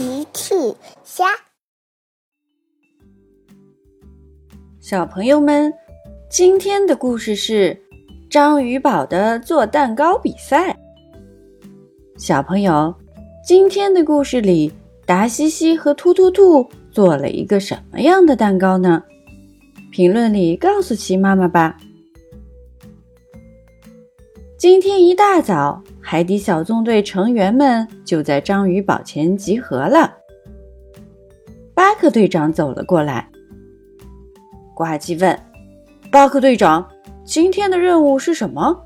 [0.00, 0.54] 奇趣
[1.04, 1.26] 虾，
[4.80, 5.70] 小朋友们，
[6.30, 7.78] 今天的故事是
[8.30, 10.74] 章鱼宝的做蛋糕比赛。
[12.16, 12.94] 小朋友，
[13.44, 14.72] 今天的故事里，
[15.04, 19.02] 达西西和突突兔做了一个什么样的蛋糕呢？
[19.92, 21.76] 评论里告诉奇妈妈吧。
[24.60, 30.12] 今天一大早，海底小纵队成员们就在章鱼堡前集合了。
[31.72, 33.26] 巴克队长走了过来，
[34.74, 35.40] 呱唧问
[36.12, 36.86] ：“巴克队长，
[37.24, 38.78] 今天的任务是什么？”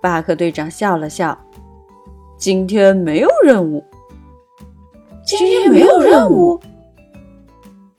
[0.00, 1.38] 巴克队长笑了笑
[2.40, 3.84] ：“今天没有任务。”
[5.26, 6.58] 今天没有任务。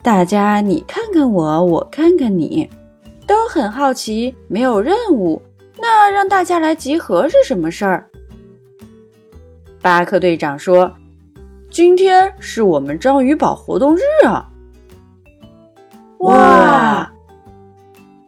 [0.02, 2.68] 大家你看看我，我看看你，
[3.28, 5.40] 都很好奇，没有任务。
[6.04, 8.10] 那让大家来集合是什么事儿？
[9.84, 10.92] 巴克队长说
[11.70, 14.50] ：“今天是我们章鱼堡活动日啊！”
[16.22, 17.08] 哇，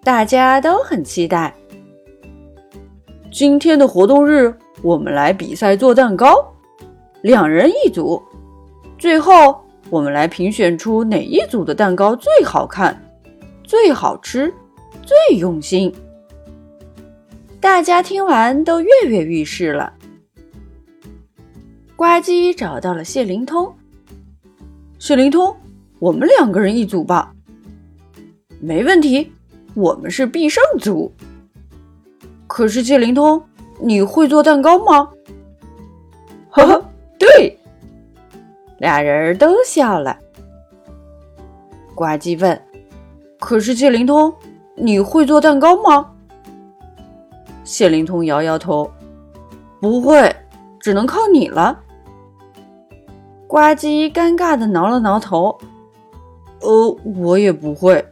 [0.04, 1.52] 大家都很期待。
[3.32, 6.54] 今天的活动日，我们来比赛做蛋糕，
[7.24, 8.22] 两人一组。
[9.00, 12.96] 最后，我们来评选出哪一组的蛋糕最好看、
[13.64, 14.54] 最好吃、
[15.02, 15.92] 最用心。
[17.64, 19.94] 大家听完都跃跃欲试了。
[21.96, 23.74] 呱唧找到了谢灵通，
[25.00, 25.56] 谢灵通，
[26.00, 27.34] 我们两个人一组吧。
[28.60, 29.32] 没问题，
[29.76, 31.10] 我们是必胜组。
[32.48, 33.42] 可是谢灵通，
[33.80, 35.10] 你会做蛋糕吗？
[36.50, 36.86] 呵呵，
[37.18, 37.58] 对。
[38.78, 40.20] 俩人都笑了。
[41.96, 42.62] 呱唧问
[43.40, 44.34] ：“可是谢灵通，
[44.76, 46.10] 你会做蛋糕吗？”
[47.64, 48.90] 谢灵通摇摇头，
[49.80, 50.36] 不会，
[50.80, 51.80] 只能靠你了。
[53.48, 55.58] 呱唧尴尬的挠了挠头，
[56.62, 58.04] 呃，我也不会。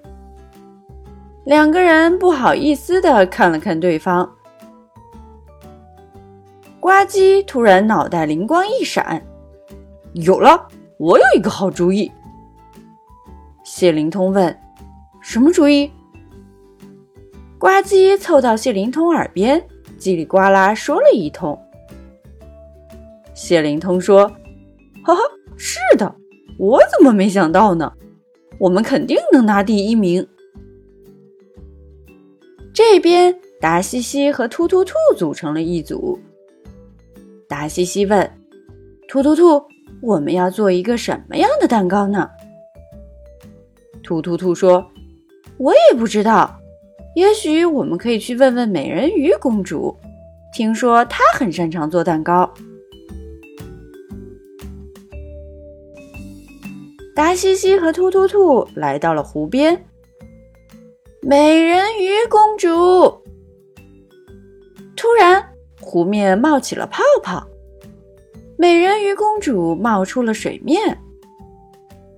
[1.43, 4.29] 两个人不好意思的看了看对方。
[6.79, 9.21] 呱唧突然脑袋灵光一闪，
[10.13, 12.11] 有了，我有一个好主意。
[13.63, 14.59] 谢灵通问
[15.21, 15.91] ：“什么主意？”
[17.61, 19.61] 呱唧凑到谢灵通耳边，
[19.99, 21.55] 叽里呱啦说了一通。
[23.35, 24.27] 谢灵通说
[25.05, 25.21] ：“哈哈，
[25.57, 26.15] 是的，
[26.57, 27.93] 我怎么没想到呢？
[28.57, 30.27] 我们肯定能拿第一名。”
[32.73, 36.17] 这边达西西和突突兔组成了一组。
[37.47, 38.27] 达西西问
[39.07, 39.63] ：“突突兔，
[40.01, 42.27] 我们要做一个什么样的蛋糕呢？”
[44.01, 44.83] 突突兔说
[45.59, 46.57] ：“我也不知道。”
[47.13, 49.95] 也许我们可以去问问美人鱼公主，
[50.53, 52.49] 听说她很擅长做蛋糕。
[57.13, 59.85] 达西西和突突兔来到了湖边。
[61.21, 63.21] 美人鱼公主，
[64.95, 65.43] 突然
[65.79, 67.45] 湖面冒起了泡泡，
[68.57, 70.97] 美人鱼公主冒出了水面，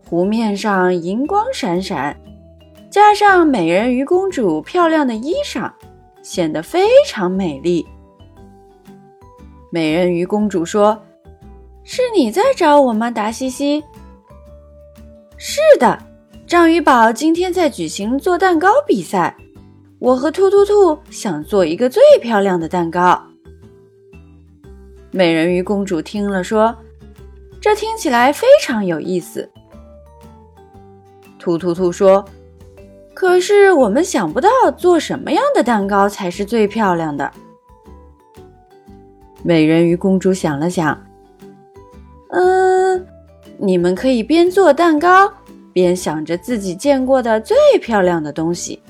[0.07, 2.22] 湖面上银光闪闪。
[2.93, 5.71] 加上美人鱼公主漂亮的衣裳，
[6.21, 7.83] 显得非常美丽。
[9.71, 11.03] 美人鱼公主说
[11.83, 13.83] ：“是你在找我吗，达西西
[15.37, 15.97] ？”“是的，
[16.45, 19.35] 章鱼堡今天在举行做蛋糕比赛，
[19.97, 23.19] 我和兔兔兔想做一个最漂亮的蛋糕。”
[25.09, 26.77] 美人鱼公主听了说
[27.59, 29.49] ：“这听起来非常有意思。”
[31.39, 32.23] 兔兔兔说。
[33.13, 37.31] 可是我们想不到做什么样的蛋糕才是最漂亮的。
[39.43, 40.97] 美人鱼公主想了想，
[42.29, 43.05] 嗯，
[43.57, 45.31] 你们可以边做蛋糕
[45.71, 48.81] 边想着自己见过的最漂亮的东西，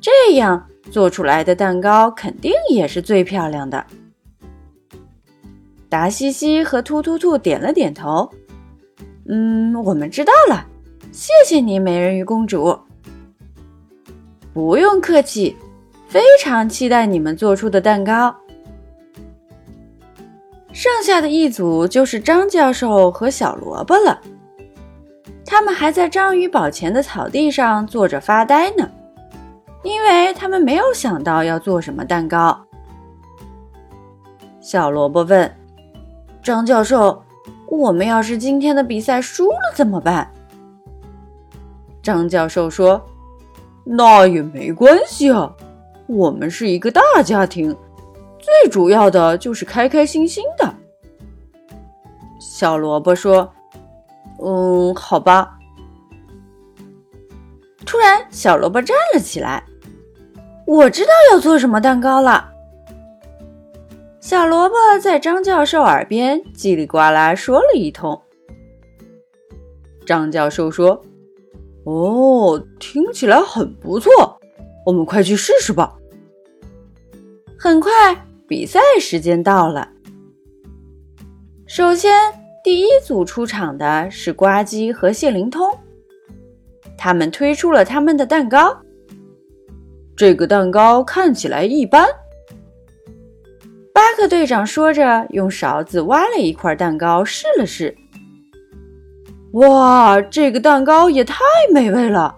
[0.00, 3.84] 这样做出来的蛋糕肯定也是最漂亮的。
[5.88, 8.30] 达西西和突突兔点了点头，
[9.28, 10.66] 嗯，我们知道了，
[11.12, 12.78] 谢谢你，美人鱼公主。
[14.52, 15.56] 不用客气，
[16.08, 18.34] 非常期待你们做出的蛋糕。
[20.72, 24.20] 剩下的一组就是张教授和小萝卜了，
[25.46, 28.90] 他们还在章鱼堡前的草地上坐着发呆呢，
[29.82, 32.58] 因为他们没有想到要做什么蛋糕。
[34.60, 35.50] 小萝卜问
[36.42, 37.22] 张教授
[37.68, 40.30] ：“我们要是今天的比赛输了怎么办？”
[42.02, 43.02] 张教授说。
[43.84, 45.54] 那也没关系啊，
[46.06, 47.76] 我们是一个大家庭，
[48.38, 50.74] 最主要的就是开开心心的。
[52.38, 53.52] 小萝卜说
[54.42, 55.58] ：“嗯，好吧。”
[57.84, 59.62] 突然，小萝卜站了起来。
[60.64, 62.50] 我知道要做什么蛋糕了。
[64.20, 68.18] 小萝卜在张教授耳边叽里呱啦说了一通。
[70.06, 71.04] 张教授说
[71.84, 74.38] ：“哦，听起来很不错，
[74.86, 75.96] 我们快去试试吧。”
[77.58, 77.90] 很快，
[78.48, 79.88] 比赛时间到了。
[81.66, 82.12] 首先，
[82.62, 85.72] 第一组出场的是呱唧和谢灵通，
[86.98, 88.76] 他们推出了他们的蛋糕。
[90.16, 92.06] 这个蛋糕看起来一般。
[93.94, 97.96] 巴克队长说着，用勺子挖了一块蛋糕试了试。
[99.52, 101.38] 哇，这个蛋糕也太
[101.72, 102.36] 美味了！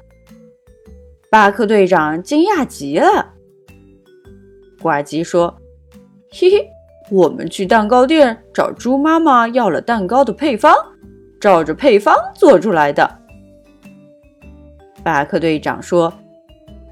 [1.30, 3.32] 巴克队长惊讶极了。
[4.80, 5.54] 呱唧说
[6.30, 6.68] ：“嘿嘿，
[7.10, 10.74] 我们去蛋糕店找猪妈妈要了蛋糕的配方，
[11.40, 13.18] 照着配方做出来的。”
[15.02, 16.12] 巴克队长说：“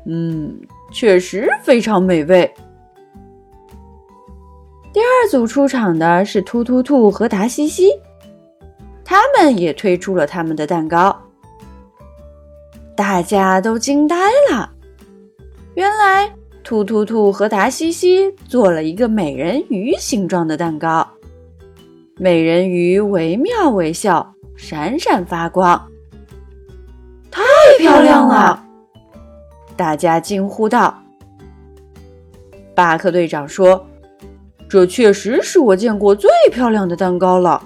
[0.07, 0.61] 嗯。”
[0.95, 2.53] 确实非常美味。
[4.93, 7.89] 第二组出场的是突突兔和达西西，
[9.43, 11.17] 们也推出了他们的蛋糕，
[12.95, 14.17] 大家都惊呆
[14.51, 14.71] 了。
[15.75, 21.07] 原来兔兔兔和达西西做了一个美人鱼形状的蛋糕，
[22.17, 25.89] 美人鱼惟妙惟肖，闪闪发光，
[27.31, 27.43] 太
[27.79, 28.65] 漂亮了。
[29.77, 31.03] 大家惊呼道
[32.77, 33.85] ：“巴克队长说，
[34.69, 37.61] 这确实是我见过最漂亮的蛋糕了，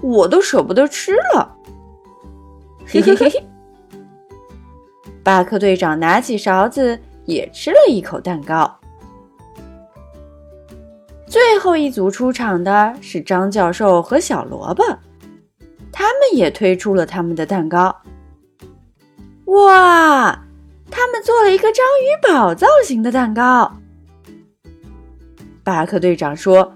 [0.00, 1.56] 我都舍不得吃了。”
[2.86, 3.46] 嘿嘿嘿嘿。
[5.22, 8.78] 巴克队长拿起勺子也吃了一口蛋糕。
[11.26, 14.82] 最后一组出场的是张教授和小萝卜，
[15.92, 17.94] 他们也推出了他们的蛋糕。
[19.46, 20.38] 哇！
[20.90, 23.72] 他们做了一个章鱼堡造型的蛋糕。
[25.64, 26.74] 巴克队长说：“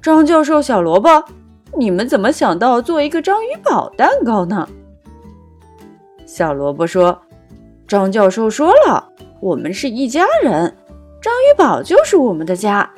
[0.00, 1.24] 张教授、小萝卜，
[1.76, 4.68] 你们怎么想到做一个章鱼堡蛋糕呢？”
[6.26, 7.20] 小萝卜说
[7.86, 9.08] ：“张教授说了，
[9.40, 10.74] 我们是一家人，
[11.20, 12.90] 章鱼堡就是我们的家，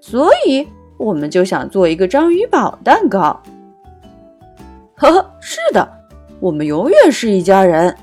[0.00, 3.40] 所以我们就想做一个章鱼堡蛋糕。”
[4.96, 5.88] 呵呵，是的，
[6.40, 7.96] 我们永远是一家人。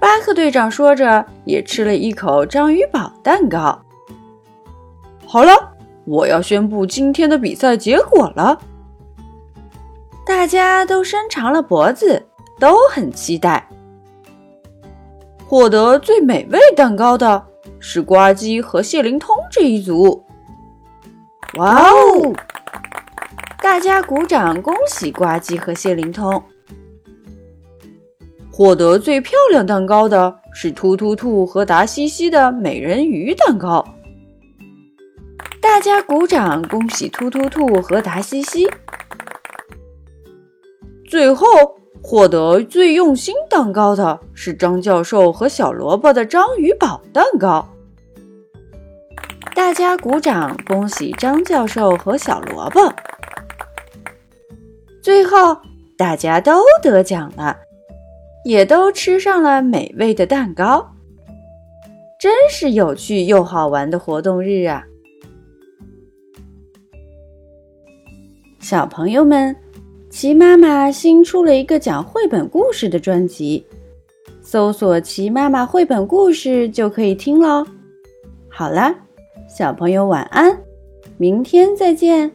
[0.00, 3.78] 巴克队长说着，也吃了一口章鱼堡蛋糕。
[5.26, 5.52] 好了，
[6.04, 8.60] 我要宣布今天的比赛结果了。
[10.26, 12.26] 大家都伸长了脖子，
[12.58, 13.68] 都很期待。
[15.46, 17.42] 获得最美味蛋糕的
[17.78, 20.24] 是呱唧和谢灵通这一组。
[21.56, 22.34] 哇哦！
[23.62, 26.42] 大家鼓掌，恭喜呱唧和谢灵通。
[28.50, 33.84] 获得最漂亮蛋糕的是突突兔和达西西的美人鱼蛋糕。
[35.74, 38.64] 大家鼓掌，恭喜突突兔和达西西。
[41.10, 41.46] 最后，
[42.00, 47.68] 获得最用心蛋糕的是张教授和小萝卜的章鱼堡蛋糕。
[49.52, 52.94] 大家鼓掌，恭喜张教授和小萝卜。
[55.02, 55.58] 最后，
[55.98, 57.56] 大家都得奖了。
[58.44, 60.92] 也都吃上了美味的蛋糕，
[62.20, 64.84] 真是有趣又好玩的活动日啊！
[68.64, 69.54] 小朋友们，
[70.08, 73.62] 齐妈妈新出了一个讲绘本故事的专辑，
[74.40, 77.66] 搜索“齐妈妈绘本故事”就可以听喽。
[78.48, 78.94] 好啦，
[79.46, 80.58] 小朋友晚安，
[81.18, 82.32] 明天再见。